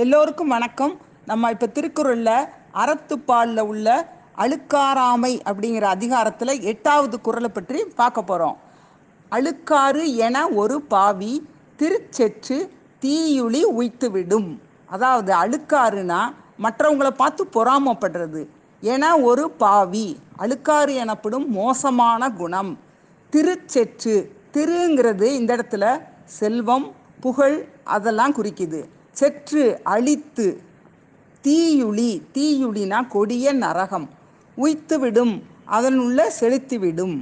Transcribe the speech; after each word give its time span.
எல்லோருக்கும் 0.00 0.48
வணக்கம். 0.48 0.92
நம்ம 1.26 1.48
இப்போ 1.50 1.66
திருக்குறளில் 1.66 2.46
அறத்துப்பாலில் 2.82 3.62
உள்ள 3.70 3.88
அழுக்காராமை 4.42 5.30
அப்படிங்கிற 5.48 5.86
அதிகாரத்தில் 5.96 6.52
எட்டாவது 6.70 7.16
குரலை 7.20 7.48
பற்றி 7.48 7.80
பார்க்க 7.84 8.22
போகிறோம் 8.22 8.56
அழுக்காறு 9.32 10.04
என 10.26 10.44
ஒரு 10.60 10.76
பாவி 10.92 11.32
திருச்செற்று 11.80 12.56
தீயுளி 13.02 13.62
உய்த்துவிடும். 13.78 14.48
அதாவது 14.86 15.32
அழுக்காறுனா 15.42 16.20
மற்றவங்களை 16.64 17.10
பார்த்து 17.10 17.46
பொறாமப்படுறது 17.56 18.44
என 18.80 19.12
ஒரு 19.18 19.44
பாவி. 19.64 20.06
அழுக்காறு 20.38 20.94
எனப்படும் 20.94 21.46
மோசமான 21.50 22.30
குணம். 22.40 22.72
திருச்செற்று 23.32 24.16
திருங்கிறது 24.56 25.28
இந்த 25.40 25.56
இடத்துல 25.56 25.84
செல்வம் 26.40 26.88
புகழ் 27.20 27.58
அதெல்லாம் 27.84 28.36
குறிக்குது. 28.40 28.82
செற்று 29.16 29.80
அழித்து 29.84 30.46
தீயுளி 31.44 32.10
தீயுளினா 32.34 32.98
கொடிய 33.08 33.52
நரகம். 33.52 34.08
உய்த்துவிடும் 34.56 35.34
அதனுள்ள 35.70 36.20
செலுத்திவிடும். 36.40 37.16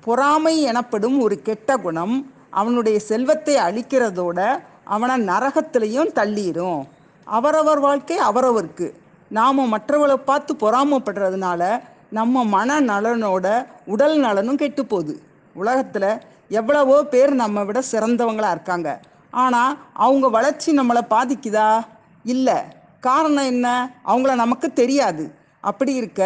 பொறாமை 0.00 0.54
எனப்படும் 0.62 1.20
ஒரு 1.20 1.36
கெட்ட 1.42 1.76
குணம் 1.76 2.16
அவனுடைய 2.50 2.98
செல்வத்தை 2.98 3.54
அழிக்கிறதோட 3.56 4.40
அவனை 4.84 5.16
நரகத்திலையும் 5.26 6.12
தள்ளிடும் 6.18 6.80
அவரவர் 7.24 7.80
வாழ்க்கை 7.80 8.18
அவரவருக்கு. 8.18 8.88
நாம் 9.28 9.68
மற்றவளை 9.68 10.16
பார்த்து 10.16 10.52
பொறாமப்படுறதுனால 10.54 11.62
நம்ம 12.10 12.44
மன 12.44 12.80
நலனோட 12.80 13.46
உடல் 13.86 14.16
நலனும் 14.18 14.56
கெட்டு 14.56 14.82
போகுது 14.86 15.14
உலகத்தில் 15.54 16.10
எவ்வளவோ 16.48 16.96
பேர் 17.04 17.32
நம்ம 17.34 17.64
விட 17.64 17.82
சிறந்தவங்களாக 17.92 18.50
இருக்காங்க. 18.50 19.00
ஆனால் 19.44 19.72
அவங்க 20.04 20.26
வளர்ச்சி 20.36 20.70
நம்மளை 20.78 21.02
பாதிக்குதா? 21.14 21.70
இல்லை. 22.24 22.58
காரணம் 23.06 23.48
என்ன? 23.52 23.66
அவங்கள 24.10 24.34
நமக்கு 24.42 24.68
தெரியாது. 24.80 25.24
அப்படி 25.64 25.92
இருக்க 26.00 26.22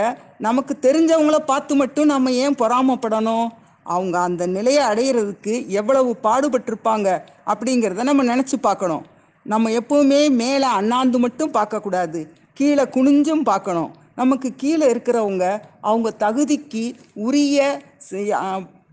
நமக்கு 0.47 0.73
தெரிஞ்சவங்கள 0.87 1.39
பார்த்து 1.51 1.73
மட்டும் 1.81 2.11
நம்ம 2.13 2.33
ஏன் 2.43 2.59
பொறாமப்படணும்? 2.63 3.49
அவங்க 3.87 4.17
அந்த 4.29 4.45
நிலையை 4.57 4.83
அடையிறதுக்கு 4.91 5.55
எவ்வளவு 5.81 6.11
பாடுபட்டிருப்பாங்க 6.27 7.09
அப்படிங்கிறத 7.53 8.05
நம்ம 8.11 8.25
நினச்சி 8.33 8.57
பார்க்கணும். 8.67 9.05
நம்ம 9.47 9.71
எப்பவுமே 9.81 10.21
மேலே 10.41 10.69
அண்ணாந்து 10.79 11.19
மட்டும் 11.25 11.55
பார்க்கக்கூடாது 11.59 12.21
கீழே 12.59 12.85
குனிஞ்சும் 12.97 13.45
பார்க்கணும். 13.51 13.91
நமக்கு 14.21 14.49
கீழே 14.63 14.87
இருக்கிறவங்க 14.95 15.45
அவங்க 15.91 16.09
தகுதிக்கு 16.25 16.85
உரிய 17.29 17.59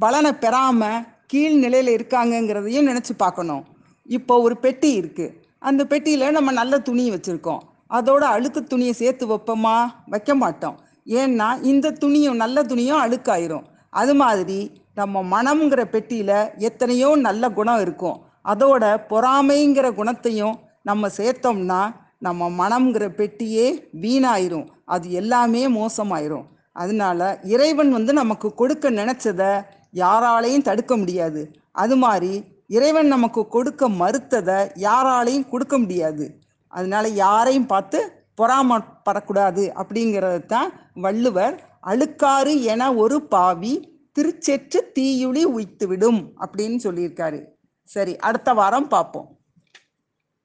பலனை 0.03 0.31
பெறாமல் 0.43 1.03
கீழ் 1.31 1.57
நிலையில் 1.63 1.95
இருக்காங்கங்கிறதையும் 1.97 2.89
நினச்சி 2.91 3.13
பார்க்கணும். 3.23 3.63
இப்போ 4.07 4.33
ஒரு 4.39 4.57
பெட்டி 4.57 4.89
இருக்குது 5.01 5.33
அந்த 5.59 5.81
பெட்டியில் 5.85 6.35
நம்ம 6.37 6.51
நல்ல 6.51 6.79
துணி 6.79 7.05
வச்சுருக்கோம். 7.11 7.61
அதோட 7.97 8.23
அழுக்கு 8.35 8.63
துணியை 8.63 8.93
சேர்த்து 8.93 9.25
வைப்போமா? 9.27 9.75
வைக்க 10.05 10.35
மாட்டோம். 10.35 10.77
ஏன்னா 11.07 11.47
இந்த 11.63 11.95
துணியும் 12.01 12.41
நல்ல 12.43 12.63
துணியும் 12.63 13.03
அழுக்காயிரும். 13.05 13.65
அது 13.89 14.13
மாதிரி 14.15 14.59
நம்ம 14.93 15.23
மனம்ங்கிற 15.33 15.81
பெட்டியில் 15.83 16.37
எத்தனையோ 16.57 17.09
நல்ல 17.15 17.49
குணம் 17.49 17.81
இருக்கும். 17.81 18.17
அதோட 18.45 18.83
பொறாமைங்கிற 19.09 19.87
குணத்தையும் 19.93 20.55
நம்ம 20.83 21.09
சேர்த்தோம்னா 21.17 21.81
நம்ம 22.19 22.49
மனம்ங்கிற 22.59 23.05
பெட்டியே 23.09 23.65
வீணாயிரும். 24.01 24.67
அது 24.85 25.11
எல்லாமே 25.11 25.63
மோசமாயிரும். 25.67 26.45
அதனால 26.71 27.39
இறைவன் 27.43 27.91
வந்து 27.91 28.13
நமக்கு 28.13 28.53
கொடுக்க 28.53 28.91
நினச்சதை 28.91 29.51
யாராலையும் 29.93 30.67
தடுக்க 30.69 30.97
முடியாது. 30.97 31.41
அது 31.71 31.95
மாதிரி 31.95 32.31
இறைவன் 32.67 33.07
நமக்கு 33.07 33.47
கொடுக்க 33.47 33.89
மறுத்ததை 33.89 34.57
யாராலையும் 34.75 35.49
கொடுக்க 35.49 35.77
முடியாது. 35.77 36.39
அதனால 36.67 37.07
யாரையும் 37.07 37.65
பார்த்து 37.65 37.99
பொறாமப்படக்கூடாது 38.41 39.63
அப்படிங்கிறது 39.81 40.45
தான் 40.45 40.71
வள்ளுவர். 40.93 41.55
அழுக்காறு 41.81 42.61
என 42.61 42.93
ஒரு 42.93 43.21
பாவி 43.21 43.73
திருச்செற்று 44.19 44.79
தீயுளி 44.95 45.43
உய்த்துவிடும் 45.57 46.21
அப்படின்னு 46.39 46.79
சொல்லியிருக்காரு. 46.83 47.43
சரி 47.83 48.15
அடுத்த 48.15 48.53
வாரம் 48.53 48.87
பார்ப்போம். 48.87 49.36